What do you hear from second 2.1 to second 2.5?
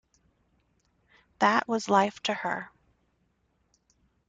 to